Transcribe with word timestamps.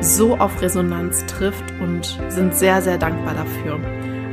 so 0.00 0.36
auf 0.36 0.60
Resonanz 0.60 1.24
trifft 1.26 1.64
und 1.80 2.18
sind 2.28 2.54
sehr, 2.54 2.82
sehr 2.82 2.98
dankbar 2.98 3.34
dafür. 3.34 3.80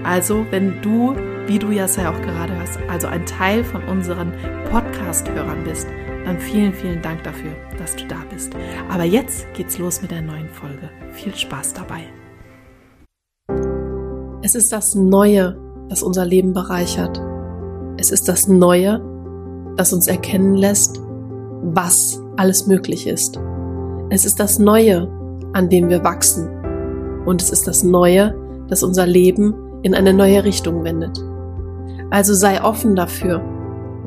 Also, 0.04 0.46
wenn 0.52 0.82
du, 0.82 1.16
wie 1.48 1.60
du 1.60 1.72
ja 1.72 1.86
auch 1.86 2.22
gerade 2.22 2.56
hörst, 2.58 2.80
also 2.90 3.08
ein 3.08 3.26
Teil 3.26 3.64
von 3.64 3.84
unseren 3.86 4.34
Podcast-Hörern 4.70 5.64
bist, 5.64 5.88
dann 6.26 6.40
vielen, 6.40 6.74
vielen 6.74 7.02
Dank 7.02 7.24
dafür, 7.24 7.52
dass 7.78 7.96
du 7.96 8.06
da 8.08 8.18
bist. 8.30 8.54
Aber 8.90 9.04
jetzt 9.04 9.46
geht's 9.54 9.78
los 9.78 10.02
mit 10.02 10.12
der 10.12 10.22
neuen 10.22 10.50
Folge. 10.50 10.90
Viel 11.12 11.36
Spaß 11.36 11.74
dabei. 11.74 12.04
Es 14.42 14.56
ist 14.56 14.74
das 14.74 14.96
Neue, 14.96 15.58
das 15.90 16.04
unser 16.04 16.26
Leben 16.26 16.54
bereichert. 16.54 17.22
Es 17.98 18.12
ist 18.12 18.28
das 18.28 18.48
Neue, 18.48 19.02
das 19.78 19.94
uns 19.94 20.08
erkennen 20.08 20.56
lässt, 20.56 21.00
was 21.64 22.22
alles 22.36 22.68
möglich 22.68 23.08
ist. 23.08 23.40
Es 24.10 24.26
ist 24.26 24.40
das 24.40 24.60
Neue, 24.60 25.08
an 25.54 25.70
dem 25.70 25.90
wir 25.90 26.04
wachsen. 26.04 26.50
Und 27.26 27.42
es 27.42 27.52
ist 27.52 27.68
das 27.68 27.84
Neue, 27.84 28.36
das 28.68 28.84
unser 28.84 29.06
Leben 29.06 29.54
in 29.84 29.94
eine 29.96 30.14
neue 30.14 30.44
Richtung 30.44 30.84
wendet. 30.84 31.18
Also 32.10 32.34
sei 32.34 32.62
offen 32.64 32.96
dafür, 32.96 33.42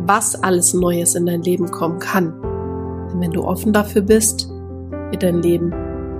was 0.05 0.41
alles 0.42 0.75
Neues 0.75 1.14
in 1.14 1.27
dein 1.27 1.42
Leben 1.42 1.70
kommen 1.70 1.98
kann. 1.98 2.34
Denn 3.11 3.20
wenn 3.20 3.30
du 3.33 3.44
offen 3.44 3.72
dafür 3.72 4.03
bist, 4.03 4.48
wird 5.11 5.22
dein 5.22 5.42
Leben 5.42 5.72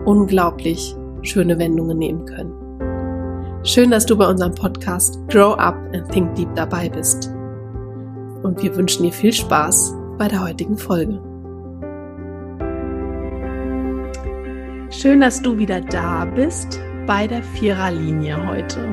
unglaublich 0.05 0.97
schöne 1.23 1.59
Wendungen 1.59 1.99
nehmen 1.99 2.25
können. 2.25 2.53
Schön, 3.65 3.91
dass 3.91 4.07
du 4.07 4.17
bei 4.17 4.29
unserem 4.29 4.55
Podcast 4.55 5.19
Grow 5.29 5.55
Up 5.59 5.77
and 5.93 6.09
Think 6.11 6.35
Deep 6.37 6.55
dabei 6.55 6.89
bist. 6.89 7.33
Und 8.43 8.63
wir 8.63 8.77
wünschen 8.77 9.03
dir 9.03 9.13
viel 9.13 9.33
Spaß 9.33 9.95
bei 10.19 10.29
der 10.29 10.45
heutigen 10.45 10.79
Folge. 10.79 11.21
Schön, 14.89 15.20
dass 15.20 15.42
du 15.42 15.59
wieder 15.59 15.81
da 15.81 16.25
bist 16.25 16.81
bei 17.06 17.27
der 17.27 17.42
Viererlinie 17.42 18.47
heute. 18.47 18.87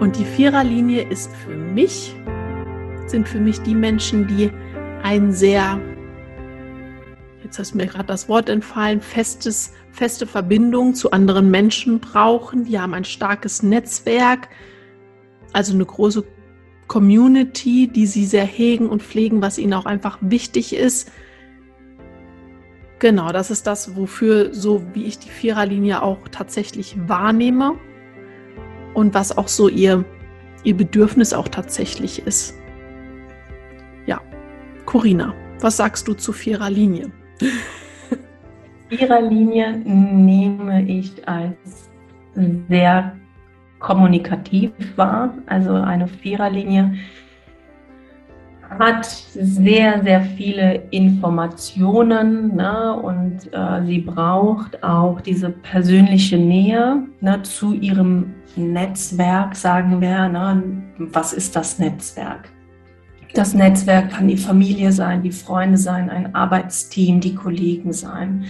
Und 0.00 0.18
die 0.18 0.24
Viererlinie 0.24 1.08
ist 1.08 1.30
für 1.36 1.54
mich, 1.54 2.12
sind 3.06 3.28
für 3.28 3.38
mich 3.38 3.60
die 3.60 3.76
Menschen, 3.76 4.26
die 4.26 4.50
ein 5.04 5.32
sehr, 5.32 5.80
jetzt 7.44 7.60
ist 7.60 7.76
mir 7.76 7.86
gerade 7.86 8.06
das 8.06 8.28
Wort 8.28 8.48
entfallen, 8.48 9.00
festes, 9.00 9.72
feste 9.92 10.26
Verbindung 10.26 10.94
zu 10.94 11.12
anderen 11.12 11.48
Menschen 11.48 12.00
brauchen. 12.00 12.64
Die 12.64 12.80
haben 12.80 12.92
ein 12.92 13.04
starkes 13.04 13.62
Netzwerk, 13.62 14.48
also 15.52 15.74
eine 15.74 15.86
große 15.86 16.24
Community, 16.88 17.86
die 17.86 18.06
sie 18.06 18.26
sehr 18.26 18.44
hegen 18.44 18.88
und 18.88 19.04
pflegen, 19.04 19.40
was 19.42 19.58
ihnen 19.58 19.74
auch 19.74 19.86
einfach 19.86 20.18
wichtig 20.20 20.74
ist 20.74 21.08
Genau, 22.98 23.30
das 23.30 23.50
ist 23.50 23.66
das, 23.66 23.94
wofür, 23.94 24.54
so 24.54 24.82
wie 24.94 25.04
ich 25.04 25.18
die 25.18 25.28
Viererlinie 25.28 26.02
auch 26.02 26.28
tatsächlich 26.30 26.96
wahrnehme 27.06 27.74
und 28.94 29.12
was 29.12 29.36
auch 29.36 29.48
so 29.48 29.68
ihr, 29.68 30.04
ihr 30.64 30.76
Bedürfnis 30.76 31.34
auch 31.34 31.48
tatsächlich 31.48 32.26
ist. 32.26 32.54
Ja, 34.06 34.20
Corina, 34.86 35.34
was 35.60 35.76
sagst 35.76 36.08
du 36.08 36.14
zu 36.14 36.32
Viererlinie? 36.32 37.12
Viererlinie 38.88 39.76
nehme 39.84 40.82
ich 40.88 41.28
als 41.28 41.90
sehr 42.68 43.16
kommunikativ 43.78 44.72
wahr. 44.96 45.34
Also 45.46 45.74
eine 45.74 46.08
Viererlinie 46.08 46.94
hat 48.70 49.06
sehr, 49.06 50.02
sehr 50.02 50.22
viele 50.22 50.82
Informationen 50.90 52.56
ne, 52.56 52.94
und 52.94 53.52
äh, 53.52 53.84
sie 53.84 54.00
braucht 54.00 54.82
auch 54.82 55.20
diese 55.20 55.50
persönliche 55.50 56.38
Nähe 56.38 57.04
ne, 57.20 57.42
zu 57.42 57.74
ihrem 57.74 58.34
Netzwerk, 58.56 59.54
sagen 59.56 60.00
wir. 60.00 60.28
Ne, 60.28 60.82
was 60.98 61.32
ist 61.32 61.54
das 61.56 61.78
Netzwerk? 61.78 62.50
Das 63.34 63.54
Netzwerk 63.54 64.10
kann 64.10 64.28
die 64.28 64.36
Familie 64.36 64.92
sein, 64.92 65.22
die 65.22 65.32
Freunde 65.32 65.76
sein, 65.76 66.08
ein 66.08 66.34
Arbeitsteam, 66.34 67.20
die 67.20 67.34
Kollegen 67.34 67.92
sein. 67.92 68.46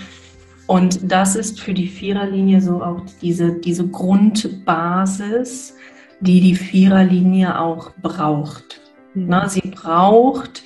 Und 0.66 1.10
das 1.12 1.36
ist 1.36 1.60
für 1.60 1.74
die 1.74 1.88
Viererlinie 1.88 2.60
so 2.60 2.82
auch 2.82 3.02
diese, 3.20 3.52
diese 3.52 3.86
Grundbasis, 3.86 5.74
die 6.20 6.40
die 6.40 6.54
Viererlinie 6.54 7.58
auch 7.58 7.92
braucht. 8.00 8.85
Mhm. 9.16 9.26
Ne, 9.26 9.48
sie 9.48 9.62
braucht 9.62 10.62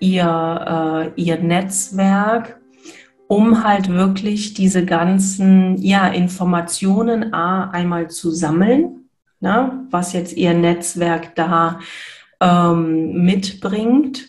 ihr, 0.00 1.12
äh, 1.16 1.20
ihr 1.20 1.38
Netzwerk, 1.38 2.60
um 3.28 3.64
halt 3.64 3.88
wirklich 3.88 4.54
diese 4.54 4.84
ganzen 4.84 5.78
ja, 5.78 6.08
Informationen 6.08 7.32
A, 7.32 7.70
einmal 7.70 8.10
zu 8.10 8.30
sammeln, 8.30 9.08
ne, 9.40 9.86
was 9.90 10.12
jetzt 10.12 10.36
ihr 10.36 10.52
Netzwerk 10.52 11.34
da 11.36 11.78
ähm, 12.40 13.24
mitbringt. 13.24 14.28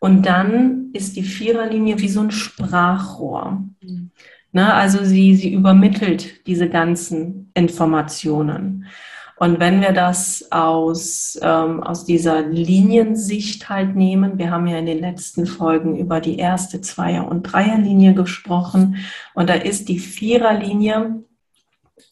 Und 0.00 0.26
dann 0.26 0.90
ist 0.92 1.16
die 1.16 1.24
Viererlinie 1.24 1.98
wie 1.98 2.08
so 2.08 2.20
ein 2.20 2.30
Sprachrohr. 2.30 3.64
Mhm. 3.82 4.10
Ne, 4.52 4.72
also 4.72 5.04
sie, 5.04 5.34
sie 5.34 5.52
übermittelt 5.52 6.46
diese 6.46 6.70
ganzen 6.70 7.50
Informationen. 7.54 8.86
Und 9.38 9.60
wenn 9.60 9.80
wir 9.80 9.92
das 9.92 10.50
aus, 10.50 11.38
ähm, 11.42 11.82
aus 11.82 12.04
dieser 12.04 12.42
Liniensicht 12.42 13.68
halt 13.68 13.94
nehmen, 13.94 14.36
wir 14.38 14.50
haben 14.50 14.66
ja 14.66 14.78
in 14.78 14.86
den 14.86 15.00
letzten 15.00 15.46
Folgen 15.46 15.96
über 15.96 16.20
die 16.20 16.38
erste 16.38 16.80
Zweier- 16.80 17.28
und 17.28 17.44
Dreierlinie 17.44 18.14
gesprochen. 18.14 18.96
Und 19.34 19.48
da 19.48 19.54
ist 19.54 19.88
die 19.88 20.00
Viererlinie, 20.00 21.22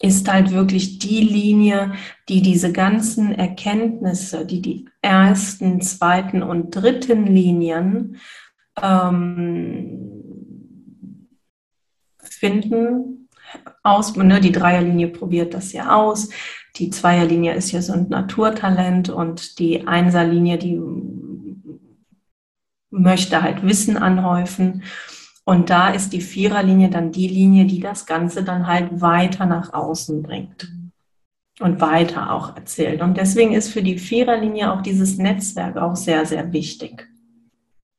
ist 0.01 0.31
halt 0.31 0.53
wirklich 0.53 0.99
die 0.99 1.21
Linie, 1.21 1.93
die 2.29 2.43
diese 2.43 2.71
ganzen 2.71 3.33
Erkenntnisse, 3.35 4.47
die 4.47 4.63
die 4.63 4.89
ersten, 5.03 5.81
zweiten 5.81 6.43
und 6.43 6.71
dritten 6.71 7.27
Linien 7.27 8.19
ähm, 8.81 10.13
finden, 12.23 13.29
aus, 13.83 14.17
ne, 14.17 14.41
die 14.41 14.53
Dreierlinie 14.53 15.09
probiert 15.09 15.55
das 15.55 15.73
ja 15.73 15.95
aus, 15.97 16.29
die 16.79 16.91
Zweierlinie 16.91 17.55
ist 17.55 17.73
ja 17.73 17.83
so 17.83 17.93
ein 17.93 18.09
Naturtalent 18.09 19.09
und 19.09 19.59
die 19.59 19.87
Einserlinie, 19.87 20.59
die 20.59 20.81
möchte 22.91 23.43
halt 23.43 23.63
Wissen 23.63 23.97
anhäufen. 23.97 24.83
Und 25.45 25.71
da 25.71 25.91
ist 25.91 26.13
die 26.13 26.21
Viererlinie 26.21 26.91
dann 26.91 27.13
die 27.13 27.29
Linie, 27.29 27.67
die 27.67 27.81
das 27.81 28.07
Ganze 28.07 28.43
dann 28.43 28.67
halt 28.67 29.01
weiter 29.01 29.47
nach 29.47 29.73
außen 29.73 30.23
bringt 30.23 30.73
und 31.61 31.81
weiter 31.81 32.33
auch 32.33 32.57
erzählt. 32.57 33.01
Und 33.01 33.17
deswegen 33.17 33.53
ist 33.53 33.73
für 33.73 33.83
die 33.83 33.99
Viererlinie 33.99 34.73
auch 34.73 34.83
dieses 34.83 35.19
Netzwerk 35.19 35.77
auch 35.77 35.97
sehr, 35.97 36.27
sehr 36.27 36.53
wichtig. 36.53 37.09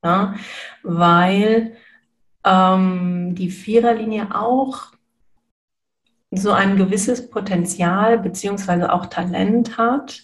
Ja, 0.03 0.35
weil 0.83 1.75
ähm, 2.43 3.33
die 3.33 3.49
Viererlinie 3.49 4.35
auch 4.35 4.91
so 6.37 6.51
ein 6.51 6.77
gewisses 6.77 7.29
Potenzial 7.29 8.19
beziehungsweise 8.19 8.91
auch 8.91 9.07
Talent 9.07 9.77
hat. 9.77 10.23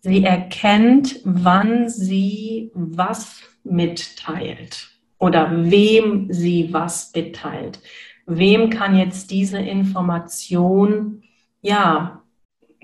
Sie 0.00 0.24
erkennt, 0.24 1.20
wann 1.24 1.88
sie 1.88 2.70
was 2.74 3.42
mitteilt 3.64 4.88
oder 5.18 5.70
wem 5.70 6.32
sie 6.32 6.72
was 6.72 7.12
mitteilt. 7.14 7.80
Wem 8.26 8.70
kann 8.70 8.96
jetzt 8.96 9.30
diese 9.30 9.58
Information 9.58 11.22
ja 11.60 12.22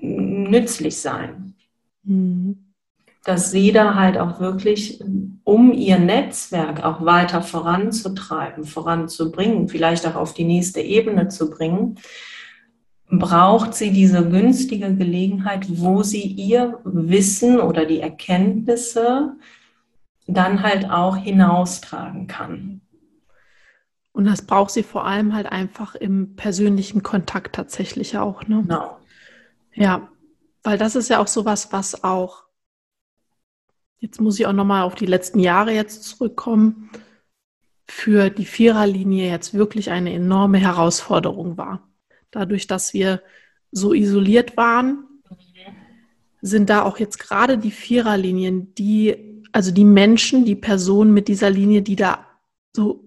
nützlich 0.01 0.97
sein. 0.97 1.55
Mhm. 2.03 2.73
Dass 3.25 3.51
sie 3.51 3.71
da 3.73 3.95
halt 3.95 4.17
auch 4.17 4.39
wirklich, 4.39 5.03
um 5.43 5.73
ihr 5.73 5.99
Netzwerk 5.99 6.83
auch 6.83 7.03
weiter 7.05 7.41
voranzutreiben, 7.41 8.63
voranzubringen, 8.63 9.67
vielleicht 9.67 10.07
auch 10.07 10.15
auf 10.15 10.33
die 10.33 10.45
nächste 10.45 10.79
Ebene 10.79 11.27
zu 11.27 11.49
bringen, 11.49 11.95
braucht 13.09 13.73
sie 13.73 13.91
diese 13.91 14.27
günstige 14.27 14.95
Gelegenheit, 14.95 15.65
wo 15.79 16.03
sie 16.03 16.23
ihr 16.23 16.79
Wissen 16.83 17.59
oder 17.59 17.85
die 17.85 18.01
Erkenntnisse 18.01 19.35
dann 20.27 20.61
halt 20.61 20.89
auch 20.89 21.17
hinaustragen 21.17 22.27
kann. 22.27 22.81
Und 24.11 24.25
das 24.25 24.43
braucht 24.43 24.71
sie 24.71 24.83
vor 24.83 25.05
allem 25.05 25.33
halt 25.33 25.47
einfach 25.47 25.95
im 25.95 26.35
persönlichen 26.35 27.01
Kontakt 27.01 27.55
tatsächlich 27.55 28.17
auch. 28.17 28.43
Ne? 28.47 28.63
Genau. 28.63 28.97
Ja, 29.73 30.09
weil 30.61 30.77
das 30.77 30.95
ist 30.95 31.09
ja 31.09 31.19
auch 31.19 31.27
sowas, 31.27 31.71
was 31.71 32.03
auch, 32.03 32.43
jetzt 33.99 34.21
muss 34.21 34.39
ich 34.39 34.45
auch 34.45 34.53
nochmal 34.53 34.83
auf 34.83 34.95
die 34.95 35.05
letzten 35.05 35.39
Jahre 35.39 35.71
jetzt 35.71 36.03
zurückkommen, 36.03 36.91
für 37.87 38.29
die 38.29 38.45
Viererlinie 38.45 39.31
jetzt 39.31 39.55
wirklich 39.55 39.89
eine 39.89 40.13
enorme 40.13 40.59
Herausforderung 40.59 41.57
war. 41.57 41.88
Dadurch, 42.31 42.67
dass 42.67 42.93
wir 42.93 43.21
so 43.71 43.93
isoliert 43.93 44.57
waren, 44.57 45.05
sind 46.41 46.69
da 46.69 46.83
auch 46.83 46.99
jetzt 46.99 47.19
gerade 47.19 47.57
die 47.57 47.71
Viererlinien, 47.71 48.73
die, 48.75 49.43
also 49.51 49.71
die 49.71 49.85
Menschen, 49.85 50.45
die 50.45 50.55
Personen 50.55 51.13
mit 51.13 51.27
dieser 51.27 51.49
Linie, 51.49 51.81
die 51.81 51.95
da 51.95 52.25
so 52.75 53.03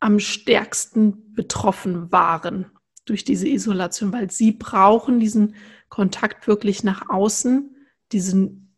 am 0.00 0.18
stärksten 0.20 1.34
betroffen 1.34 2.12
waren 2.12 2.66
durch 3.04 3.24
diese 3.24 3.48
Isolation, 3.48 4.12
weil 4.12 4.30
sie 4.30 4.52
brauchen 4.52 5.20
diesen 5.20 5.54
Kontakt 5.88 6.46
wirklich 6.46 6.84
nach 6.84 7.08
außen, 7.08 7.76
diesen, 8.12 8.76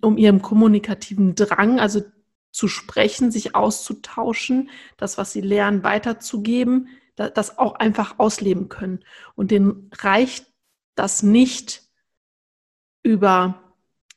um 0.00 0.16
ihrem 0.16 0.42
kommunikativen 0.42 1.34
Drang, 1.34 1.80
also 1.80 2.02
zu 2.50 2.68
sprechen, 2.68 3.32
sich 3.32 3.54
auszutauschen, 3.54 4.70
das, 4.96 5.18
was 5.18 5.32
sie 5.32 5.40
lernen, 5.40 5.82
weiterzugeben, 5.82 6.88
das 7.16 7.58
auch 7.58 7.74
einfach 7.74 8.18
ausleben 8.18 8.68
können. 8.68 9.04
Und 9.34 9.50
denen 9.50 9.90
reicht 9.94 10.46
das 10.94 11.22
nicht 11.22 11.82
über 13.02 13.62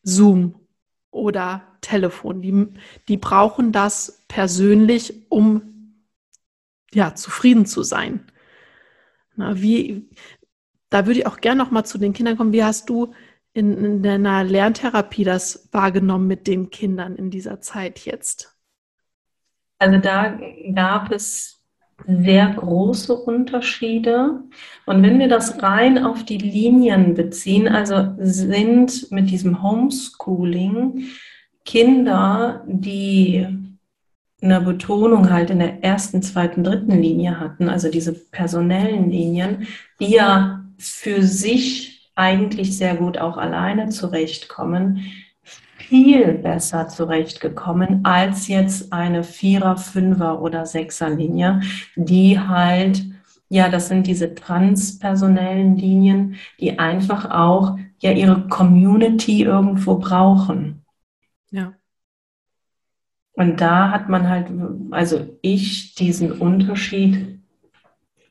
Zoom 0.04 0.68
oder 1.12 1.64
Telefon. 1.82 2.42
Die, 2.42 2.68
die 3.08 3.18
brauchen 3.18 3.72
das 3.72 4.24
persönlich, 4.28 5.30
um 5.30 6.04
ja, 6.94 7.16
zufrieden 7.16 7.66
zu 7.66 7.84
sein. 7.84 8.32
Na, 9.36 9.62
wie, 9.62 10.10
da 10.90 11.06
würde 11.06 11.20
ich 11.20 11.28
auch 11.28 11.38
gerne 11.38 11.64
noch 11.64 11.72
mal 11.72 11.84
zu 11.84 11.98
den 11.98 12.14
Kindern 12.14 12.38
kommen. 12.38 12.54
Wie 12.54 12.64
hast 12.64 12.90
du 12.90 13.14
in, 13.54 13.78
in 13.78 14.04
deiner 14.04 14.44
Lerntherapie 14.44 15.24
das 15.24 15.70
wahrgenommen 15.72 16.28
mit 16.28 16.48
den 16.48 16.70
Kindern 16.70 17.16
in 17.16 17.30
dieser 17.30 17.60
Zeit 17.60 18.00
jetzt? 18.00 18.56
Also 19.80 20.00
da 20.00 20.40
gab 20.74 21.12
es 21.12 21.57
sehr 22.06 22.54
große 22.54 23.14
Unterschiede. 23.14 24.44
Und 24.86 25.04
wenn 25.04 25.20
wir 25.20 25.28
das 25.28 25.62
rein 25.62 25.98
auf 25.98 26.24
die 26.24 26.38
Linien 26.38 27.16
beziehen, 27.16 27.68
also 27.68 28.14
sind 28.20 29.12
mit 29.12 29.30
diesem 29.30 29.64
Homeschooling 29.64 31.06
Kinder, 31.66 32.64
die 32.66 33.46
eine 34.42 34.62
Betonung 34.62 35.32
halt 35.32 35.50
in 35.50 35.60
der 35.60 35.84
ersten, 35.84 36.22
zweiten, 36.22 36.64
dritten 36.64 37.02
Linie 37.02 37.40
hatten, 37.40 37.70
also 37.70 37.90
diese 37.90 38.14
personellen 38.14 39.10
Linien, 39.10 39.68
die 40.00 40.12
ja 40.12 40.64
für 40.78 41.24
sich 41.24 42.12
eigentlich 42.16 42.78
sehr 42.78 42.96
gut 42.96 43.18
auch 43.18 43.38
alleine 43.38 43.90
zurechtkommen, 43.90 45.12
viel 45.88 46.34
besser 46.34 46.90
zurechtgekommen 46.90 48.04
als 48.04 48.48
jetzt 48.48 48.92
eine 48.92 49.24
Vierer, 49.24 49.78
Fünfer 49.78 50.42
oder 50.42 50.66
Sechser 50.66 51.10
Linie, 51.10 51.62
die 51.96 52.40
halt, 52.40 53.06
ja, 53.50 53.70
das 53.70 53.88
sind 53.88 54.06
diese 54.06 54.36
transpersonellen 54.36 55.78
Linien, 55.78 56.36
die 56.60 56.78
einfach 56.78 57.32
auch 57.32 57.78
ja 58.00 58.12
ihre 58.12 58.48
Community 58.50 59.44
irgendwo 59.44 59.98
brauchen. 59.98 60.84
Ja. 61.52 61.74
Und 63.34 63.62
da 63.62 63.92
hat 63.92 64.10
man 64.10 64.28
halt, 64.28 64.48
also 64.92 65.38
ich, 65.42 65.96
diesen 65.96 66.34
Unterschied 66.34 67.40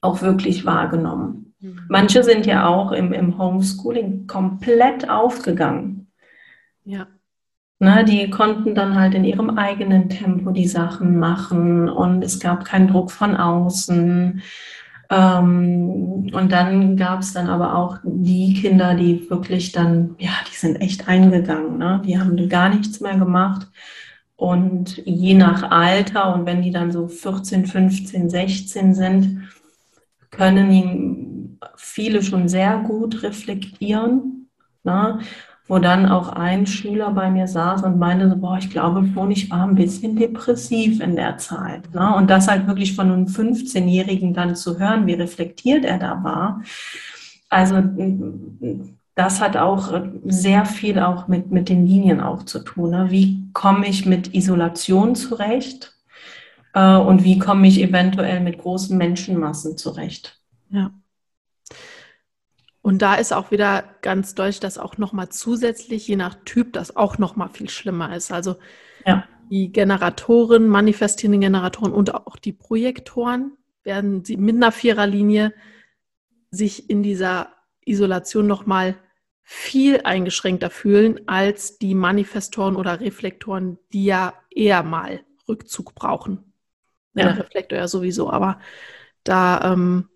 auch 0.02 0.20
wirklich 0.20 0.66
wahrgenommen. 0.66 1.54
Mhm. 1.60 1.80
Manche 1.88 2.22
sind 2.22 2.44
ja 2.44 2.66
auch 2.66 2.92
im, 2.92 3.14
im 3.14 3.38
Homeschooling 3.38 4.26
komplett 4.26 5.08
aufgegangen. 5.08 6.08
Ja. 6.84 7.06
Na, 7.78 8.02
die 8.02 8.31
konnten 8.31 8.75
dann 8.75 8.99
halt 8.99 9.14
in 9.14 9.25
ihrem 9.25 9.50
eigenen 9.58 10.08
Tempo 10.08 10.50
die 10.50 10.67
Sachen 10.67 11.19
machen 11.19 11.88
und 11.88 12.23
es 12.23 12.40
gab 12.40 12.64
keinen 12.64 12.88
Druck 12.88 13.11
von 13.11 13.37
außen. 13.37 14.43
Ähm, 15.11 16.31
und 16.32 16.52
dann 16.52 16.96
gab 16.96 17.20
es 17.20 17.32
dann 17.34 17.49
aber 17.49 17.76
auch 17.76 17.99
die 18.02 18.55
Kinder, 18.55 18.94
die 18.94 19.28
wirklich 19.31 19.73
dann, 19.73 20.17
ja, 20.19 20.32
die 20.50 20.56
sind 20.56 20.76
echt 20.81 21.06
eingegangen. 21.06 21.78
Ne? 21.78 22.02
Die 22.05 22.19
haben 22.19 22.49
gar 22.49 22.70
nichts 22.70 23.00
mehr 23.00 23.17
gemacht 23.17 23.69
und 24.37 24.99
je 25.06 25.34
nach 25.34 25.70
Alter 25.70 26.34
und 26.34 26.46
wenn 26.46 26.62
die 26.62 26.70
dann 26.70 26.93
so 26.93 27.08
14, 27.08 27.67
15, 27.67 28.28
16 28.31 28.94
sind, 28.94 29.49
können 30.31 30.70
ihn 30.70 31.58
viele 31.76 32.23
schon 32.23 32.49
sehr 32.49 32.78
gut 32.78 33.23
reflektieren. 33.23 34.50
Ne? 34.84 35.20
Wo 35.68 35.78
dann 35.80 36.06
auch 36.06 36.28
ein 36.28 36.66
Schüler 36.66 37.10
bei 37.10 37.28
mir 37.28 37.48
saß 37.48 37.82
und 37.82 37.98
meinte, 37.98 38.28
so, 38.28 38.36
boah, 38.36 38.56
ich 38.56 38.70
glaube 38.70 39.08
schon, 39.12 39.32
ich 39.32 39.50
war 39.50 39.66
ein 39.66 39.74
bisschen 39.74 40.14
depressiv 40.14 41.00
in 41.00 41.16
der 41.16 41.38
Zeit. 41.38 41.92
Ne? 41.92 42.14
Und 42.14 42.30
das 42.30 42.46
halt 42.46 42.68
wirklich 42.68 42.94
von 42.94 43.10
einem 43.10 43.26
15-Jährigen 43.26 44.32
dann 44.32 44.54
zu 44.54 44.78
hören, 44.78 45.06
wie 45.06 45.14
reflektiert 45.14 45.84
er 45.84 45.98
da 45.98 46.22
war. 46.22 46.62
Also 47.48 47.82
das 49.16 49.40
hat 49.40 49.56
auch 49.56 50.00
sehr 50.24 50.66
viel 50.66 51.00
auch 51.00 51.26
mit, 51.26 51.50
mit 51.50 51.68
den 51.68 51.86
Linien 51.86 52.20
auch 52.20 52.44
zu 52.44 52.60
tun. 52.60 52.90
Ne? 52.90 53.06
Wie 53.10 53.48
komme 53.52 53.88
ich 53.88 54.06
mit 54.06 54.34
Isolation 54.34 55.16
zurecht 55.16 55.94
äh, 56.74 56.96
und 56.96 57.24
wie 57.24 57.38
komme 57.38 57.66
ich 57.66 57.82
eventuell 57.82 58.40
mit 58.40 58.58
großen 58.58 58.96
Menschenmassen 58.96 59.76
zurecht? 59.76 60.38
Ja. 60.68 60.90
Und 62.86 63.02
da 63.02 63.16
ist 63.16 63.32
auch 63.32 63.50
wieder 63.50 63.82
ganz 64.00 64.36
deutlich, 64.36 64.60
dass 64.60 64.78
auch 64.78 64.96
nochmal 64.96 65.28
zusätzlich, 65.28 66.06
je 66.06 66.14
nach 66.14 66.36
Typ, 66.44 66.72
das 66.72 66.94
auch 66.94 67.18
nochmal 67.18 67.49
viel 67.49 67.68
schlimmer 67.68 68.14
ist. 68.14 68.30
Also 68.30 68.58
ja. 69.04 69.26
die 69.50 69.72
Generatoren, 69.72 70.68
manifestierenden 70.68 71.40
Generatoren 71.40 71.92
und 71.92 72.14
auch 72.14 72.37
die 72.37 72.52
Projektoren 72.52 73.56
werden 73.82 74.25
sie 74.25 74.37
mit 74.37 74.54
einer 74.54 74.70
Viererlinie 74.70 75.52
sich 76.52 76.88
in 76.88 77.02
dieser 77.02 77.49
Isolation 77.84 78.46
nochmal 78.46 78.94
viel 79.42 80.02
eingeschränkter 80.04 80.70
fühlen 80.70 81.22
als 81.26 81.78
die 81.78 81.96
Manifestoren 81.96 82.76
oder 82.76 83.00
Reflektoren, 83.00 83.80
die 83.92 84.04
ja 84.04 84.32
eher 84.49 84.84
mal 84.84 85.22
Rückzug 85.49 85.96
brauchen. 85.96 86.52
Ja. 87.14 87.25
Der 87.25 87.38
Reflektor 87.38 87.78
ja 87.78 87.88
sowieso, 87.88 88.30
aber 88.30 88.61
da, 89.25 89.72
ähm, 89.72 90.08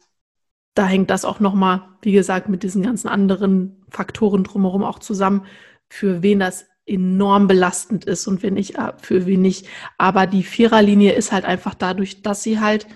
da 0.75 0.87
hängt 0.87 1.11
das 1.11 1.25
auch 1.25 1.41
nochmal, 1.41 1.83
wie 2.03 2.13
gesagt, 2.13 2.49
mit 2.49 2.63
diesen 2.63 2.83
ganzen 2.83 3.09
anderen 3.09 3.85
Faktoren 3.91 4.45
drumherum 4.45 4.85
auch 4.85 4.99
zusammen, 4.99 5.45
für 5.89 6.23
wen 6.23 6.39
das 6.39 6.67
enorm 6.87 7.47
belastend 7.47 8.05
ist 8.05 8.27
und 8.27 8.43
wenn 8.43 8.57
ich, 8.57 8.77
äh, 8.77 8.93
für 8.99 9.27
wen 9.27 9.43
nicht. 9.43 9.67
Aber 9.99 10.27
die 10.27 10.43
Viererlinie 10.43 11.13
ist 11.13 11.33
halt 11.33 11.45
einfach 11.45 11.75
dadurch, 11.75 12.23
dass 12.23 12.43
sie 12.43 12.61
halt 12.61 12.87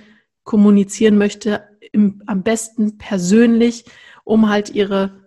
kommunizieren 0.45 1.19
möchte, 1.19 1.65
im, 1.93 2.23
am 2.27 2.43
besten 2.43 2.99
persönlich, 2.99 3.85
um 4.25 4.49
halt 4.49 4.71
ihre 4.71 5.25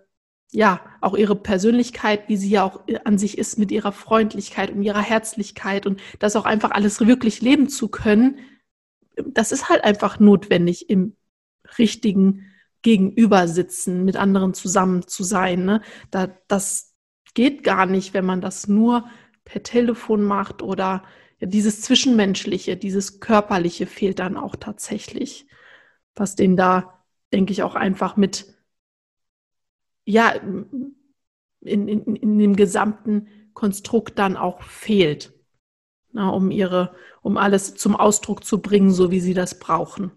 ja, 0.50 0.80
auch 1.00 1.14
ihre 1.14 1.36
Persönlichkeit, 1.36 2.28
wie 2.28 2.36
sie 2.36 2.48
ja 2.50 2.64
auch 2.64 2.80
an 3.04 3.18
sich 3.18 3.36
ist, 3.36 3.58
mit 3.58 3.70
ihrer 3.70 3.92
Freundlichkeit 3.92 4.70
und 4.70 4.82
ihrer 4.82 5.02
Herzlichkeit 5.02 5.86
und 5.86 6.00
das 6.20 6.36
auch 6.36 6.46
einfach 6.46 6.70
alles 6.70 7.00
wirklich 7.06 7.42
leben 7.42 7.68
zu 7.68 7.88
können, 7.88 8.38
das 9.26 9.52
ist 9.52 9.68
halt 9.68 9.84
einfach 9.84 10.18
notwendig 10.20 10.88
im 10.88 11.16
richtigen 11.76 12.46
Gegenübersitzen, 12.82 14.04
mit 14.04 14.16
anderen 14.16 14.54
zusammen 14.54 15.06
zu 15.06 15.24
sein. 15.24 15.64
Ne? 15.64 15.82
Da, 16.10 16.28
das 16.46 16.94
geht 17.34 17.64
gar 17.64 17.86
nicht, 17.86 18.14
wenn 18.14 18.24
man 18.24 18.40
das 18.40 18.68
nur 18.68 19.08
per 19.44 19.62
Telefon 19.62 20.22
macht 20.22 20.62
oder 20.62 21.02
ja, 21.40 21.46
dieses 21.46 21.82
Zwischenmenschliche, 21.82 22.76
dieses 22.76 23.20
Körperliche 23.20 23.86
fehlt 23.86 24.18
dann 24.18 24.36
auch 24.36 24.56
tatsächlich, 24.56 25.46
was 26.14 26.36
denen 26.36 26.56
da, 26.56 27.04
denke 27.32 27.52
ich, 27.52 27.62
auch 27.62 27.74
einfach 27.74 28.16
mit 28.16 28.54
ja, 30.04 30.30
in, 31.60 31.88
in, 31.88 32.16
in 32.16 32.38
dem 32.38 32.56
gesamten 32.56 33.28
Konstrukt 33.52 34.18
dann 34.18 34.36
auch 34.36 34.62
fehlt, 34.62 35.34
na, 36.12 36.30
um 36.30 36.50
ihre, 36.50 36.94
um 37.20 37.36
alles 37.36 37.74
zum 37.74 37.94
Ausdruck 37.94 38.44
zu 38.44 38.62
bringen, 38.62 38.90
so 38.90 39.10
wie 39.10 39.20
sie 39.20 39.34
das 39.34 39.58
brauchen. 39.58 40.12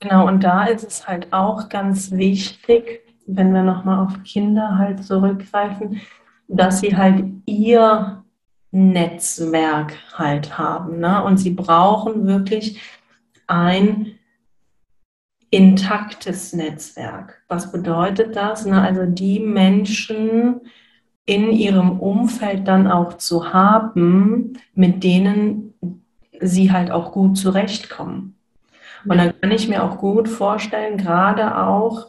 Genau, 0.00 0.26
und 0.26 0.42
da 0.42 0.64
ist 0.64 0.84
es 0.84 1.06
halt 1.06 1.32
auch 1.32 1.68
ganz 1.68 2.10
wichtig, 2.12 3.02
wenn 3.26 3.52
wir 3.52 3.62
nochmal 3.62 4.06
auf 4.06 4.22
Kinder 4.24 4.78
halt 4.78 5.04
zurückgreifen, 5.04 6.00
dass 6.48 6.80
sie 6.80 6.96
halt 6.96 7.24
ihr 7.44 8.24
Netzwerk 8.70 9.94
halt 10.14 10.58
haben. 10.58 11.00
Ne? 11.00 11.22
Und 11.22 11.36
sie 11.36 11.50
brauchen 11.50 12.26
wirklich 12.26 12.80
ein 13.46 14.18
intaktes 15.50 16.52
Netzwerk. 16.52 17.42
Was 17.48 17.70
bedeutet 17.70 18.36
das? 18.36 18.64
Ne? 18.64 18.80
Also 18.80 19.04
die 19.04 19.40
Menschen 19.40 20.60
in 21.26 21.50
ihrem 21.50 22.00
Umfeld 22.00 22.66
dann 22.66 22.86
auch 22.90 23.18
zu 23.18 23.52
haben, 23.52 24.54
mit 24.74 25.04
denen 25.04 25.74
sie 26.40 26.72
halt 26.72 26.90
auch 26.90 27.12
gut 27.12 27.36
zurechtkommen. 27.36 28.39
Und 29.04 29.18
dann 29.18 29.40
kann 29.40 29.50
ich 29.50 29.68
mir 29.68 29.82
auch 29.82 29.98
gut 29.98 30.28
vorstellen, 30.28 30.98
gerade 30.98 31.56
auch, 31.56 32.08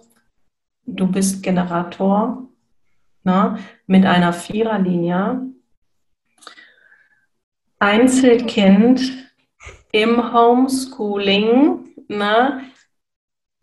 du 0.86 1.08
bist 1.08 1.44
Generator 1.44 2.48
ne, 3.24 3.58
mit 3.88 4.06
einer 4.06 4.34
Viererlinie, 4.34 5.42
Einzelkind 7.80 9.02
im 9.92 10.34
Homeschooling 10.34 11.96
ne, 12.08 12.62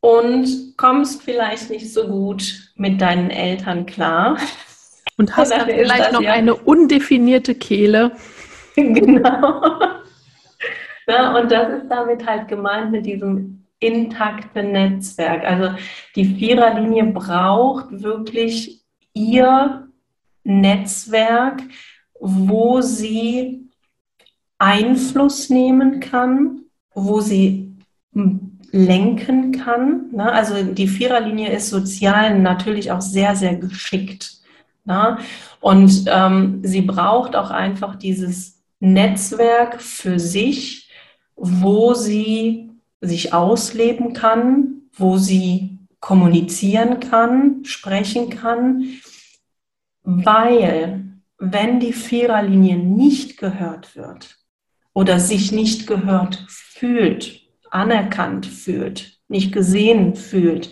und 0.00 0.76
kommst 0.76 1.22
vielleicht 1.22 1.70
nicht 1.70 1.92
so 1.92 2.08
gut 2.08 2.72
mit 2.76 3.00
deinen 3.00 3.30
Eltern 3.30 3.86
klar. 3.86 4.38
Und 5.16 5.36
hast 5.36 5.50
dann 5.50 5.66
vielleicht 5.66 6.12
noch 6.12 6.20
ja. 6.20 6.32
eine 6.32 6.54
undefinierte 6.54 7.54
Kehle. 7.54 8.12
Genau. 8.76 9.60
Ja, 11.08 11.36
und 11.38 11.50
das 11.50 11.82
ist 11.82 11.88
damit 11.88 12.26
halt 12.26 12.48
gemeint 12.48 12.90
mit 12.90 13.06
diesem 13.06 13.64
intakten 13.80 14.72
Netzwerk. 14.72 15.44
Also 15.44 15.74
die 16.14 16.24
Viererlinie 16.24 17.04
braucht 17.04 18.02
wirklich 18.02 18.82
ihr 19.14 19.88
Netzwerk, 20.44 21.62
wo 22.20 22.80
sie 22.80 23.68
Einfluss 24.58 25.48
nehmen 25.50 26.00
kann, 26.00 26.62
wo 26.92 27.20
sie 27.20 27.76
lenken 28.70 29.52
kann. 29.52 30.10
Ne? 30.12 30.30
Also 30.30 30.62
die 30.62 30.88
Viererlinie 30.88 31.50
ist 31.50 31.70
sozial 31.70 32.38
natürlich 32.38 32.90
auch 32.90 33.00
sehr, 33.00 33.36
sehr 33.36 33.54
geschickt. 33.54 34.38
Ne? 34.84 35.18
Und 35.60 36.04
ähm, 36.08 36.60
sie 36.64 36.82
braucht 36.82 37.36
auch 37.36 37.50
einfach 37.50 37.96
dieses 37.96 38.60
Netzwerk 38.80 39.80
für 39.80 40.18
sich, 40.18 40.87
wo 41.38 41.94
sie 41.94 42.70
sich 43.00 43.32
ausleben 43.32 44.12
kann, 44.12 44.82
wo 44.92 45.16
sie 45.16 45.78
kommunizieren 46.00 47.00
kann, 47.00 47.64
sprechen 47.64 48.30
kann, 48.30 48.84
weil 50.02 51.04
wenn 51.38 51.80
die 51.80 51.92
Viererlinie 51.92 52.76
nicht 52.76 53.38
gehört 53.38 53.96
wird 53.96 54.38
oder 54.92 55.20
sich 55.20 55.52
nicht 55.52 55.86
gehört 55.86 56.44
fühlt, 56.48 57.42
anerkannt 57.70 58.46
fühlt, 58.46 59.18
nicht 59.28 59.52
gesehen 59.52 60.16
fühlt, 60.16 60.70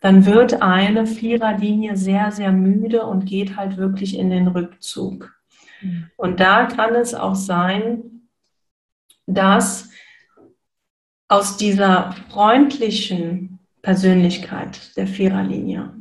dann 0.00 0.26
wird 0.26 0.62
eine 0.62 1.06
Viererlinie 1.06 1.96
sehr, 1.96 2.30
sehr 2.30 2.52
müde 2.52 3.04
und 3.06 3.26
geht 3.26 3.56
halt 3.56 3.76
wirklich 3.76 4.16
in 4.16 4.30
den 4.30 4.46
Rückzug. 4.46 5.34
Mhm. 5.80 6.10
Und 6.16 6.38
da 6.38 6.66
kann 6.66 6.94
es 6.94 7.14
auch 7.14 7.34
sein, 7.34 8.28
dass 9.26 9.90
aus 11.28 11.56
dieser 11.56 12.14
freundlichen 12.30 13.58
Persönlichkeit 13.82 14.96
der 14.96 15.06
Viererlinie 15.06 15.92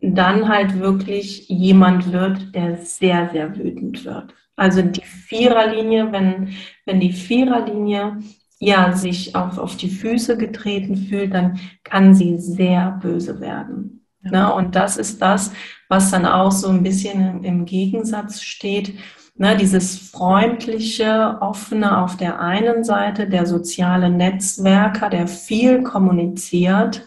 dann 0.00 0.48
halt 0.48 0.78
wirklich 0.78 1.48
jemand 1.48 2.12
wird, 2.12 2.54
der 2.54 2.76
sehr, 2.76 3.30
sehr 3.30 3.56
wütend 3.56 4.04
wird. 4.04 4.34
Also 4.56 4.82
die 4.82 5.02
Viererlinie, 5.02 6.12
wenn, 6.12 6.54
wenn 6.84 7.00
die 7.00 7.12
Viererlinie 7.12 8.18
ja, 8.60 8.92
sich 8.92 9.36
auf, 9.36 9.58
auf 9.58 9.76
die 9.76 9.90
Füße 9.90 10.36
getreten 10.36 10.96
fühlt, 10.96 11.32
dann 11.32 11.60
kann 11.84 12.14
sie 12.14 12.38
sehr 12.38 12.98
böse 13.02 13.40
werden. 13.40 14.04
Ja. 14.24 14.30
Ne? 14.30 14.54
Und 14.54 14.74
das 14.74 14.96
ist 14.96 15.22
das, 15.22 15.52
was 15.88 16.10
dann 16.10 16.26
auch 16.26 16.50
so 16.50 16.68
ein 16.68 16.82
bisschen 16.82 17.44
im 17.44 17.64
Gegensatz 17.64 18.42
steht. 18.42 18.94
Ne, 19.40 19.56
dieses 19.56 19.96
freundliche, 19.96 21.38
offene 21.40 21.98
auf 22.02 22.16
der 22.16 22.40
einen 22.40 22.82
Seite, 22.82 23.28
der 23.28 23.46
soziale 23.46 24.10
Netzwerker, 24.10 25.08
der 25.10 25.28
viel 25.28 25.84
kommuniziert, 25.84 27.06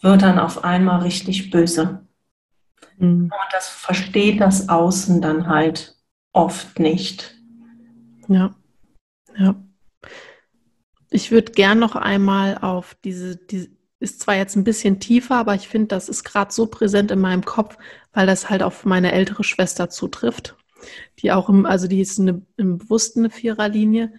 wird 0.00 0.22
dann 0.22 0.40
auf 0.40 0.64
einmal 0.64 1.02
richtig 1.02 1.50
böse. 1.50 2.04
Mhm. 2.96 3.24
Und 3.26 3.52
das 3.52 3.68
versteht 3.68 4.40
das 4.40 4.68
Außen 4.68 5.20
dann 5.20 5.46
halt 5.46 5.96
oft 6.32 6.80
nicht. 6.80 7.36
Ja, 8.26 8.56
ja. 9.36 9.54
Ich 11.10 11.30
würde 11.30 11.52
gern 11.52 11.78
noch 11.78 11.94
einmal 11.94 12.58
auf 12.58 12.96
diese, 13.04 13.36
die 13.36 13.70
ist 14.00 14.20
zwar 14.20 14.34
jetzt 14.34 14.56
ein 14.56 14.64
bisschen 14.64 14.98
tiefer, 14.98 15.36
aber 15.36 15.54
ich 15.54 15.68
finde, 15.68 15.88
das 15.88 16.08
ist 16.08 16.24
gerade 16.24 16.52
so 16.52 16.66
präsent 16.66 17.12
in 17.12 17.20
meinem 17.20 17.44
Kopf, 17.44 17.78
weil 18.12 18.26
das 18.26 18.50
halt 18.50 18.64
auf 18.64 18.84
meine 18.84 19.12
ältere 19.12 19.44
Schwester 19.44 19.90
zutrifft. 19.90 20.56
Die 21.18 21.32
auch 21.32 21.48
im, 21.48 21.66
also 21.66 21.88
die 21.88 22.00
ist 22.00 22.18
eine, 22.20 22.42
im 22.56 22.78
bewussten 22.78 23.20
eine 23.20 23.30
Viererlinie 23.30 24.12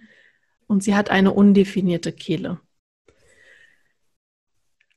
und 0.66 0.82
sie 0.82 0.94
hat 0.94 1.10
eine 1.10 1.32
undefinierte 1.32 2.12
Kehle. 2.12 2.60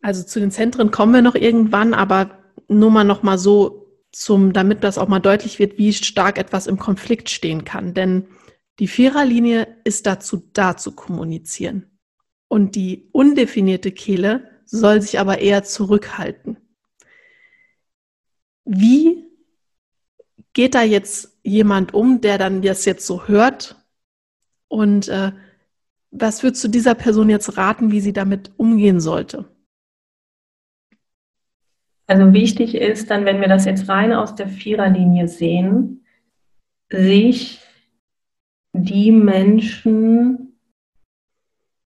Also 0.01 0.24
zu 0.24 0.39
den 0.39 0.51
Zentren 0.51 0.91
kommen 0.91 1.13
wir 1.13 1.22
noch 1.22 1.36
irgendwann, 1.36 1.93
aber 1.93 2.43
nur 2.67 2.91
mal 2.91 3.05
noch 3.05 3.24
mal 3.24 3.38
so 3.38 3.84
zum, 4.12 4.53
damit 4.53 4.84
das 4.84 4.98
auch 4.98 5.08
mal 5.08 5.20
deutlich 5.20 5.60
wird, 5.60 5.77
wie 5.77 5.93
stark 5.93 6.38
etwas 6.38 6.67
im 6.67 6.77
Konflikt 6.77 7.29
stehen 7.29 7.63
kann. 7.65 7.93
Denn 7.93 8.27
die 8.79 8.88
Viererlinie 8.88 9.77
ist 9.84 10.05
dazu 10.05 10.50
da 10.53 10.77
zu 10.77 10.91
kommunizieren. 10.91 12.00
Und 12.48 12.75
die 12.75 13.10
undefinierte 13.12 13.91
Kehle 13.91 14.62
soll 14.65 15.01
sich 15.01 15.20
aber 15.20 15.39
eher 15.39 15.63
zurückhalten. 15.63 16.58
Wie 18.65 19.25
geht 20.53 20.75
da 20.75 20.84
jetzt 20.84 21.33
jemand 21.44 21.94
um, 21.94 22.22
der 22.22 22.38
dann 22.38 22.62
das 22.62 22.86
jetzt 22.86 23.06
so 23.06 23.28
hört? 23.28 23.76
Und 24.68 25.08
äh, 25.10 25.32
was 26.12 26.44
würdest 26.44 26.64
du 26.64 26.68
dieser 26.68 26.96
Person 26.96 27.30
jetzt 27.30 27.58
raten, 27.58 27.92
wie 27.92 28.00
sie 28.00 28.14
damit 28.14 28.52
umgehen 28.58 29.00
sollte? 29.00 29.46
Also 32.08 32.34
wichtig 32.34 32.76
ist 32.76 33.10
dann, 33.10 33.26
wenn 33.26 33.42
wir 33.42 33.48
das 33.48 33.66
jetzt 33.66 33.88
rein 33.90 34.14
aus 34.14 34.36
der 34.36 34.48
Viererlinie 34.48 35.28
sehen, 35.28 36.06
sich 36.90 37.62
die 38.74 39.12
Menschen 39.12 40.60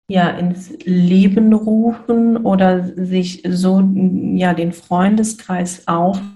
ja 0.09 0.31
ins 0.31 0.73
Leben 0.85 1.53
rufen 1.53 2.37
oder 2.39 2.85
sich 2.97 3.43
so 3.49 3.81
ja 4.35 4.55
den 4.55 4.73
Freundeskreis 4.73 5.87
aufbauen, 5.87 6.36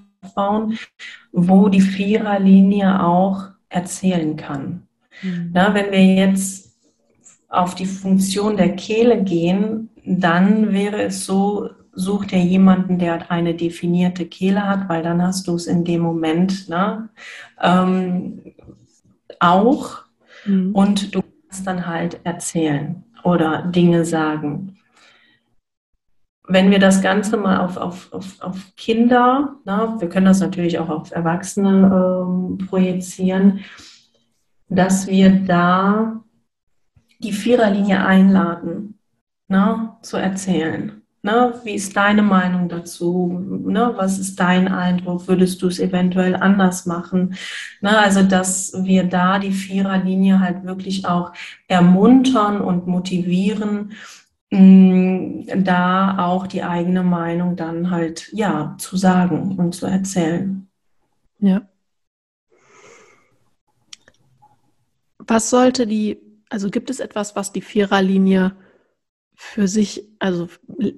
wo 1.32 1.68
die 1.68 1.80
Viererlinie 1.80 3.02
auch 3.04 3.48
erzählen 3.68 4.36
kann. 4.36 4.82
Mhm. 5.22 5.50
Na, 5.52 5.74
wenn 5.74 5.90
wir 5.90 6.04
jetzt 6.04 6.76
auf 7.48 7.74
die 7.74 7.86
Funktion 7.86 8.56
der 8.56 8.76
Kehle 8.76 9.22
gehen, 9.22 9.90
dann 10.04 10.72
wäre 10.72 11.02
es 11.02 11.24
so, 11.24 11.70
such 11.92 12.26
dir 12.26 12.38
jemanden, 12.38 12.98
der 12.98 13.30
eine 13.30 13.54
definierte 13.54 14.26
Kehle 14.26 14.66
hat, 14.66 14.88
weil 14.88 15.02
dann 15.02 15.20
hast 15.22 15.48
du 15.48 15.56
es 15.56 15.66
in 15.66 15.84
dem 15.84 16.00
Moment 16.00 16.68
ne, 16.68 17.08
ähm, 17.60 18.40
auch 19.40 20.04
Mhm. 20.44 20.74
Und 20.74 21.14
du 21.14 21.22
kannst 21.48 21.66
dann 21.66 21.86
halt 21.86 22.20
erzählen 22.24 23.04
oder 23.22 23.62
Dinge 23.62 24.04
sagen. 24.04 24.76
Wenn 26.52 26.72
wir 26.72 26.80
das 26.80 27.00
Ganze 27.00 27.36
mal 27.36 27.60
auf, 27.60 27.76
auf, 27.76 28.12
auf, 28.12 28.40
auf 28.40 28.56
Kinder, 28.76 29.56
na, 29.64 30.00
wir 30.00 30.08
können 30.08 30.26
das 30.26 30.40
natürlich 30.40 30.80
auch 30.80 30.88
auf 30.88 31.12
Erwachsene 31.12 31.90
ähm, 31.94 32.58
projizieren, 32.66 33.60
dass 34.68 35.06
wir 35.06 35.30
da 35.30 36.24
die 37.20 37.32
Viererlinie 37.32 38.04
einladen, 38.04 38.98
na, 39.46 39.98
zu 40.02 40.16
erzählen. 40.16 41.00
Ne? 41.22 41.54
Wie 41.64 41.74
ist 41.74 41.96
deine 41.96 42.22
Meinung 42.22 42.68
dazu? 42.68 43.38
Ne? 43.66 43.92
Was 43.96 44.18
ist 44.18 44.40
dein 44.40 44.68
Eindruck? 44.68 45.28
Würdest 45.28 45.60
du 45.60 45.68
es 45.68 45.78
eventuell 45.78 46.34
anders 46.34 46.86
machen? 46.86 47.36
Ne? 47.80 47.96
Also, 47.96 48.22
dass 48.22 48.72
wir 48.84 49.04
da 49.04 49.38
die 49.38 49.52
Viererlinie 49.52 50.40
halt 50.40 50.64
wirklich 50.64 51.06
auch 51.06 51.32
ermuntern 51.68 52.60
und 52.60 52.86
motivieren, 52.86 53.92
da 54.50 56.16
auch 56.18 56.46
die 56.48 56.64
eigene 56.64 57.04
Meinung 57.04 57.54
dann 57.54 57.90
halt, 57.90 58.30
ja, 58.32 58.74
zu 58.78 58.96
sagen 58.96 59.56
und 59.56 59.74
zu 59.74 59.86
erzählen. 59.86 60.68
Ja. 61.38 61.68
Was 65.18 65.50
sollte 65.50 65.86
die, 65.86 66.20
also 66.48 66.68
gibt 66.68 66.90
es 66.90 66.98
etwas, 66.98 67.36
was 67.36 67.52
die 67.52 67.60
Viererlinie 67.60 68.56
für 69.34 69.68
sich, 69.68 70.08
also 70.18 70.48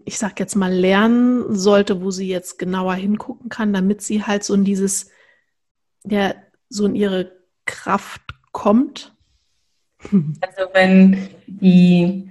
ich 0.05 0.19
sag 0.19 0.41
jetzt 0.41 0.57
mal, 0.57 0.73
lernen 0.73 1.55
sollte, 1.55 2.01
wo 2.01 2.11
sie 2.11 2.29
jetzt 2.29 2.59
genauer 2.59 2.95
hingucken 2.95 3.51
kann, 3.51 3.75
damit 3.75 4.01
sie 4.01 4.25
halt 4.25 4.45
so 4.45 4.55
in 4.55 4.65
dieses, 4.65 5.11
ja, 6.05 6.35
so 6.71 6.87
in 6.87 6.95
ihre 6.95 7.33
Kraft 7.67 8.23
kommt? 8.51 9.15
Also 10.01 10.73
wenn 10.73 11.29
die, 11.47 12.31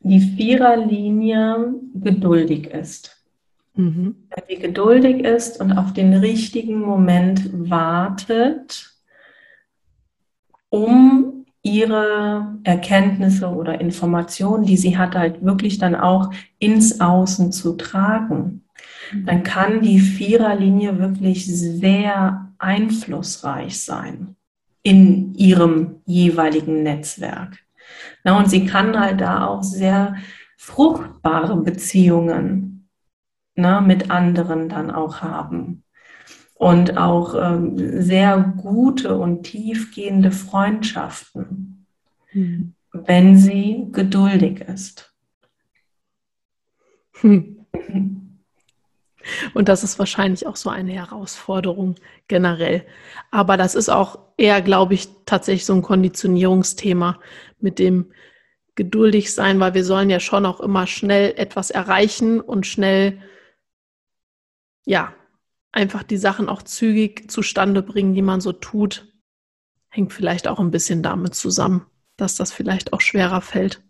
die 0.00 0.20
Viererlinie 0.20 1.74
geduldig 1.94 2.66
ist. 2.68 3.16
Mhm. 3.74 4.16
Wenn 4.30 4.44
sie 4.48 4.56
geduldig 4.62 5.24
ist 5.24 5.60
und 5.60 5.72
auf 5.72 5.92
den 5.92 6.14
richtigen 6.14 6.80
Moment 6.80 7.50
wartet, 7.70 8.90
um 10.68 11.44
ihre 11.62 12.58
Erkenntnisse 12.64 13.48
oder 13.48 13.80
Informationen, 13.80 14.64
die 14.64 14.76
sie 14.76 14.96
hat, 14.96 15.14
halt 15.14 15.44
wirklich 15.44 15.78
dann 15.78 15.94
auch 15.94 16.32
ins 16.58 17.00
Außen 17.00 17.52
zu 17.52 17.74
tragen, 17.74 18.64
dann 19.26 19.42
kann 19.42 19.82
die 19.82 19.98
Viererlinie 19.98 20.98
wirklich 20.98 21.46
sehr 21.46 22.52
einflussreich 22.58 23.80
sein 23.82 24.36
in 24.82 25.34
ihrem 25.34 25.96
jeweiligen 26.06 26.82
Netzwerk. 26.82 27.58
Na, 28.24 28.38
und 28.38 28.50
sie 28.50 28.66
kann 28.66 28.98
halt 28.98 29.20
da 29.20 29.46
auch 29.46 29.62
sehr 29.62 30.16
fruchtbare 30.56 31.56
Beziehungen 31.56 32.88
na, 33.54 33.80
mit 33.80 34.10
anderen 34.10 34.68
dann 34.68 34.90
auch 34.90 35.22
haben 35.22 35.84
und 36.54 36.98
auch 36.98 37.34
ähm, 37.34 38.02
sehr 38.02 38.38
gute 38.38 39.16
und 39.16 39.44
tiefgehende 39.44 40.30
Freundschaften, 40.30 41.86
hm. 42.26 42.74
wenn 42.92 43.38
sie 43.38 43.88
geduldig 43.92 44.60
ist. 44.60 45.14
Hm. 47.20 47.66
Und 49.54 49.68
das 49.68 49.84
ist 49.84 49.98
wahrscheinlich 49.98 50.46
auch 50.46 50.56
so 50.56 50.70
eine 50.70 50.92
Herausforderung 50.92 51.96
generell. 52.26 52.84
Aber 53.30 53.56
das 53.56 53.74
ist 53.74 53.90
auch 53.90 54.18
eher, 54.36 54.62
glaube 54.62 54.94
ich, 54.94 55.08
tatsächlich 55.26 55.66
so 55.66 55.74
ein 55.74 55.82
Konditionierungsthema 55.82 57.18
mit 57.62 57.78
dem 57.78 58.12
geduldig 58.74 59.34
sein, 59.34 59.60
weil 59.60 59.74
wir 59.74 59.84
sollen 59.84 60.10
ja 60.10 60.20
schon 60.20 60.46
auch 60.46 60.60
immer 60.60 60.86
schnell 60.86 61.34
etwas 61.36 61.70
erreichen 61.70 62.40
und 62.40 62.66
schnell, 62.66 63.20
ja, 64.86 65.12
einfach 65.72 66.02
die 66.02 66.16
Sachen 66.16 66.48
auch 66.48 66.62
zügig 66.62 67.30
zustande 67.30 67.82
bringen, 67.82 68.14
die 68.14 68.22
man 68.22 68.40
so 68.40 68.52
tut. 68.52 69.06
Hängt 69.88 70.12
vielleicht 70.12 70.48
auch 70.48 70.60
ein 70.60 70.70
bisschen 70.70 71.02
damit 71.02 71.34
zusammen, 71.34 71.86
dass 72.16 72.36
das 72.36 72.52
vielleicht 72.52 72.92
auch 72.92 73.00
schwerer 73.00 73.40
fällt. 73.40 73.82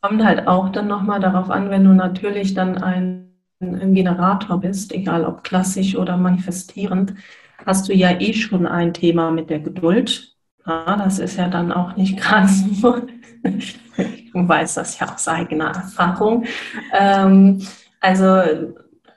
Kommt 0.00 0.22
halt 0.24 0.46
auch 0.46 0.70
dann 0.70 0.88
nochmal 0.88 1.20
darauf 1.20 1.50
an, 1.50 1.70
wenn 1.70 1.84
du 1.84 1.92
natürlich 1.92 2.54
dann 2.54 2.78
ein 2.78 3.26
ein 3.60 3.94
Generator 3.94 4.60
bist, 4.60 4.92
egal 4.92 5.24
ob 5.24 5.42
klassisch 5.42 5.96
oder 5.96 6.16
manifestierend, 6.16 7.14
hast 7.64 7.88
du 7.88 7.94
ja 7.94 8.20
eh 8.20 8.32
schon 8.34 8.66
ein 8.66 8.92
Thema 8.92 9.30
mit 9.30 9.50
der 9.50 9.60
Geduld. 9.60 10.35
Ja, 10.66 10.96
das 10.96 11.18
ist 11.18 11.36
ja 11.36 11.48
dann 11.48 11.72
auch 11.72 11.96
nicht 11.96 12.16
gerade 12.20 12.48
so. 12.48 13.02
ich 13.44 13.78
weiß 14.32 14.74
das 14.74 14.98
ja 14.98 15.12
aus 15.12 15.28
eigener 15.28 15.68
Erfahrung. 15.68 16.44
Ähm, 16.92 17.62
also 18.00 18.42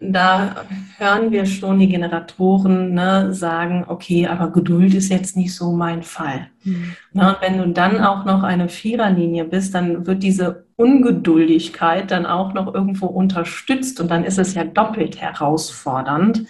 da 0.01 0.65
hören 0.98 1.32
wir 1.32 1.46
schon 1.46 1.79
die 1.79 1.89
Generatoren 1.89 2.94
ne, 2.94 3.34
sagen, 3.34 3.84
okay, 3.88 4.27
aber 4.27 4.50
Geduld 4.51 4.94
ist 4.94 5.10
jetzt 5.10 5.36
nicht 5.36 5.53
so 5.53 5.74
mein 5.74 6.03
Fall. 6.03 6.48
Mhm. 6.63 6.96
Na, 7.12 7.32
und 7.32 7.41
wenn 7.41 7.58
du 7.58 7.68
dann 7.68 8.01
auch 8.01 8.24
noch 8.24 8.44
eine 8.44 8.70
Viererlinie 8.70 9.44
bist, 9.44 9.75
dann 9.75 10.08
wird 10.08 10.24
diese 10.24 10.65
Ungeduldigkeit 10.77 12.12
dann 12.12 12.25
auch 12.25 12.53
noch 12.53 12.74
irgendwo 12.74 13.08
unterstützt 13.08 14.00
und 14.00 14.10
dann 14.10 14.24
ist 14.24 14.39
es 14.39 14.53
ja 14.53 14.63
doppelt 14.63 15.20
herausfordernd, 15.20 16.46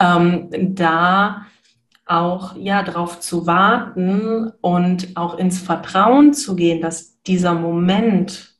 ähm, 0.00 0.48
da 0.74 1.46
auch 2.10 2.56
ja 2.56 2.82
darauf 2.82 3.20
zu 3.20 3.46
warten 3.46 4.52
und 4.60 5.16
auch 5.16 5.38
ins 5.38 5.60
Vertrauen 5.60 6.34
zu 6.34 6.56
gehen, 6.56 6.80
dass 6.80 7.22
dieser 7.22 7.54
Moment, 7.54 8.56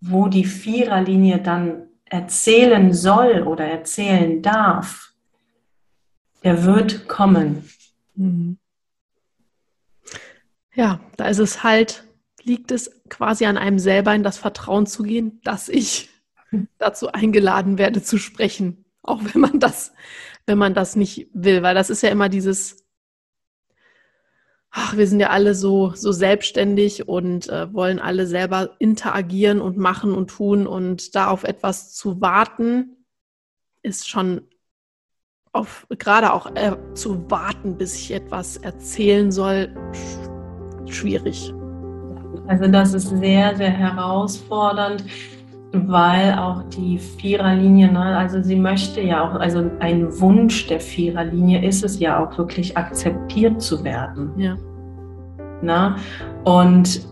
wo 0.00 0.28
die 0.28 0.44
Viererlinie 0.44 1.40
dann 1.40 1.88
erzählen 2.04 2.92
soll 2.92 3.42
oder 3.42 3.64
erzählen 3.64 4.42
darf, 4.42 5.12
der 6.44 6.64
wird 6.64 7.08
kommen. 7.08 7.68
Mhm. 8.14 8.58
Ja, 10.74 11.00
da 11.16 11.28
ist 11.28 11.38
es 11.38 11.62
halt, 11.62 12.04
liegt 12.42 12.70
es 12.70 13.02
quasi 13.08 13.46
an 13.46 13.56
einem 13.56 13.78
selber 13.78 14.14
in 14.14 14.22
das 14.22 14.36
Vertrauen 14.36 14.86
zu 14.86 15.02
gehen, 15.02 15.40
dass 15.42 15.70
ich 15.70 16.10
dazu 16.78 17.10
eingeladen 17.10 17.78
werde 17.78 18.02
zu 18.02 18.18
sprechen, 18.18 18.84
auch 19.02 19.22
wenn 19.24 19.40
man 19.40 19.58
das, 19.58 19.92
wenn 20.46 20.58
man 20.58 20.74
das 20.74 20.96
nicht 20.96 21.28
will, 21.32 21.62
weil 21.62 21.74
das 21.74 21.90
ist 21.90 22.02
ja 22.02 22.10
immer 22.10 22.28
dieses 22.28 22.86
ach, 24.78 24.94
wir 24.94 25.06
sind 25.06 25.20
ja 25.20 25.30
alle 25.30 25.54
so, 25.54 25.92
so 25.94 26.12
selbstständig 26.12 27.08
und 27.08 27.48
äh, 27.48 27.72
wollen 27.72 27.98
alle 27.98 28.26
selber 28.26 28.72
interagieren 28.78 29.62
und 29.62 29.78
machen 29.78 30.12
und 30.12 30.28
tun 30.28 30.66
und 30.66 31.14
da 31.14 31.28
auf 31.28 31.44
etwas 31.44 31.94
zu 31.94 32.20
warten, 32.20 33.06
ist 33.82 34.06
schon 34.06 34.42
auf, 35.52 35.86
gerade 35.98 36.34
auch 36.34 36.54
äh, 36.54 36.76
zu 36.92 37.30
warten, 37.30 37.78
bis 37.78 37.94
ich 37.94 38.10
etwas 38.12 38.58
erzählen 38.58 39.32
soll, 39.32 39.74
sch 39.92 40.94
schwierig. 40.94 41.52
Also 42.46 42.68
das 42.68 42.92
ist 42.94 43.08
sehr, 43.08 43.56
sehr 43.56 43.70
herausfordernd 43.70 45.04
weil 45.72 46.34
auch 46.34 46.62
die 46.64 46.98
Viererlinie, 46.98 47.90
ne, 47.90 48.16
also 48.16 48.42
sie 48.42 48.56
möchte 48.56 49.00
ja 49.00 49.28
auch, 49.28 49.34
also 49.34 49.70
ein 49.80 50.08
Wunsch 50.20 50.66
der 50.68 50.80
Viererlinie 50.80 51.66
ist 51.66 51.84
es 51.84 51.98
ja 51.98 52.24
auch 52.24 52.36
wirklich 52.38 52.76
akzeptiert 52.76 53.60
zu 53.60 53.82
werden. 53.84 54.30
Ja. 54.36 54.56
Ne? 55.62 55.96
Und 56.44 57.06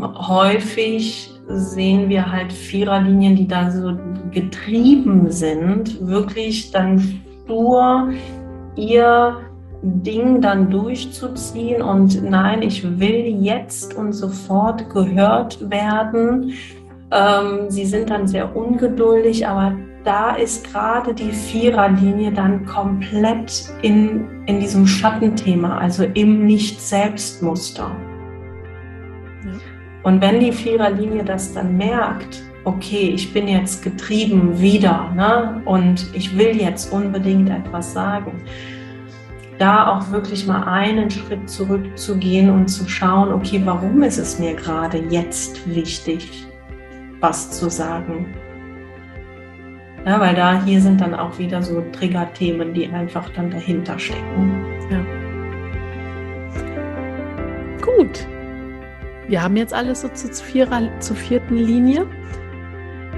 häufig 0.00 1.30
sehen 1.48 2.08
wir 2.08 2.30
halt 2.30 2.52
Viererlinien, 2.52 3.36
die 3.36 3.46
da 3.46 3.70
so 3.70 3.96
getrieben 4.30 5.30
sind, 5.30 6.06
wirklich 6.06 6.70
dann 6.70 7.22
stur 7.44 8.10
ihr 8.76 9.36
Ding 9.82 10.40
dann 10.40 10.70
durchzuziehen 10.70 11.82
und 11.82 12.22
nein, 12.28 12.62
ich 12.62 12.98
will 12.98 13.26
jetzt 13.40 13.94
und 13.94 14.12
sofort 14.12 14.90
gehört 14.90 15.70
werden 15.70 16.54
ähm, 17.16 17.70
sie 17.70 17.86
sind 17.86 18.10
dann 18.10 18.26
sehr 18.28 18.54
ungeduldig, 18.54 19.46
aber 19.46 19.76
da 20.04 20.36
ist 20.36 20.70
gerade 20.70 21.14
die 21.14 21.32
Viererlinie 21.32 22.30
dann 22.30 22.64
komplett 22.66 23.70
in, 23.82 24.44
in 24.46 24.60
diesem 24.60 24.86
Schattenthema, 24.86 25.78
also 25.78 26.04
im 26.04 26.46
Nicht-Selbst-Muster. 26.46 27.90
Ja. 29.44 29.50
Und 30.04 30.20
wenn 30.20 30.38
die 30.38 30.52
Viererlinie 30.52 31.24
das 31.24 31.52
dann 31.54 31.76
merkt, 31.76 32.42
okay, 32.64 33.12
ich 33.14 33.32
bin 33.32 33.48
jetzt 33.48 33.82
getrieben 33.82 34.60
wieder 34.60 35.12
ne, 35.16 35.62
und 35.64 36.06
ich 36.12 36.36
will 36.36 36.56
jetzt 36.56 36.92
unbedingt 36.92 37.48
etwas 37.48 37.92
sagen, 37.92 38.42
da 39.58 39.96
auch 39.96 40.10
wirklich 40.10 40.46
mal 40.46 40.64
einen 40.64 41.10
Schritt 41.10 41.48
zurückzugehen 41.48 42.50
und 42.50 42.68
zu 42.68 42.88
schauen, 42.88 43.32
okay, 43.32 43.62
warum 43.64 44.02
ist 44.02 44.18
es 44.18 44.38
mir 44.38 44.54
gerade 44.54 44.98
jetzt 44.98 45.74
wichtig? 45.74 46.46
Was 47.20 47.50
zu 47.50 47.70
sagen. 47.70 48.34
Ja, 50.04 50.20
weil 50.20 50.34
da 50.34 50.62
hier 50.62 50.80
sind 50.80 51.00
dann 51.00 51.14
auch 51.14 51.38
wieder 51.38 51.62
so 51.62 51.82
Triggerthemen, 51.92 52.72
die 52.74 52.88
einfach 52.88 53.28
dann 53.30 53.50
dahinter 53.50 53.98
stecken. 53.98 54.64
Ja. 54.90 55.00
Gut. 57.84 58.26
Wir 59.26 59.42
haben 59.42 59.56
jetzt 59.56 59.74
alles 59.74 60.02
so 60.02 60.08
zu 60.08 60.28
vierer, 60.28 60.82
zur 61.00 61.16
vierten 61.16 61.56
Linie. 61.56 62.06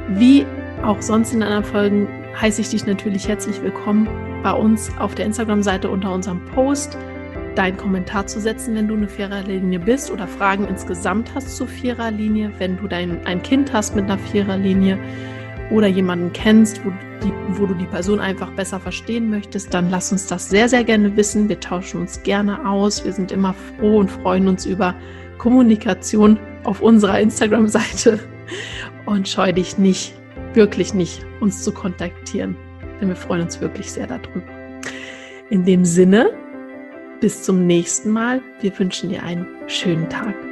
Wie 0.08 0.46
auch 0.82 1.02
sonst 1.02 1.34
in 1.34 1.42
anderen 1.42 1.64
Folgen 1.64 2.08
heiße 2.40 2.62
ich 2.62 2.70
dich 2.70 2.86
natürlich 2.86 3.28
herzlich 3.28 3.60
willkommen 3.62 4.08
bei 4.42 4.52
uns 4.52 4.90
auf 4.98 5.14
der 5.14 5.26
Instagram-Seite 5.26 5.90
unter 5.90 6.12
unserem 6.12 6.42
Post 6.46 6.96
deinen 7.54 7.76
Kommentar 7.76 8.26
zu 8.26 8.40
setzen, 8.40 8.74
wenn 8.74 8.88
du 8.88 8.94
eine 8.94 9.08
Viererlinie 9.08 9.78
bist 9.78 10.10
oder 10.10 10.26
Fragen 10.26 10.66
insgesamt 10.66 11.34
hast 11.34 11.56
zur 11.56 11.68
Viererlinie, 11.68 12.52
wenn 12.58 12.76
du 12.76 12.88
dein, 12.88 13.24
ein 13.26 13.42
Kind 13.42 13.72
hast 13.72 13.96
mit 13.96 14.04
einer 14.04 14.18
Viererlinie 14.18 14.98
oder 15.70 15.86
jemanden 15.86 16.32
kennst, 16.32 16.84
wo, 16.84 16.90
die, 17.22 17.32
wo 17.58 17.66
du 17.66 17.74
die 17.74 17.86
Person 17.86 18.20
einfach 18.20 18.50
besser 18.52 18.80
verstehen 18.80 19.30
möchtest, 19.30 19.74
dann 19.74 19.90
lass 19.90 20.12
uns 20.12 20.26
das 20.26 20.48
sehr, 20.48 20.68
sehr 20.68 20.84
gerne 20.84 21.16
wissen. 21.16 21.48
Wir 21.48 21.60
tauschen 21.60 22.00
uns 22.00 22.22
gerne 22.22 22.68
aus. 22.68 23.04
Wir 23.04 23.12
sind 23.12 23.32
immer 23.32 23.54
froh 23.54 23.98
und 23.98 24.10
freuen 24.10 24.48
uns 24.48 24.64
über 24.64 24.94
Kommunikation 25.38 26.38
auf 26.64 26.80
unserer 26.80 27.20
Instagram-Seite 27.20 28.18
und 29.06 29.28
scheu 29.28 29.52
dich 29.52 29.78
nicht, 29.78 30.14
wirklich 30.54 30.94
nicht, 30.94 31.24
uns 31.40 31.62
zu 31.62 31.72
kontaktieren, 31.72 32.56
denn 33.00 33.08
wir 33.08 33.16
freuen 33.16 33.42
uns 33.42 33.60
wirklich 33.60 33.92
sehr 33.92 34.06
darüber. 34.06 34.42
In 35.50 35.64
dem 35.64 35.84
Sinne, 35.84 36.30
bis 37.20 37.42
zum 37.42 37.66
nächsten 37.66 38.10
Mal. 38.10 38.40
Wir 38.60 38.76
wünschen 38.78 39.10
dir 39.10 39.22
einen 39.22 39.46
schönen 39.66 40.08
Tag. 40.08 40.47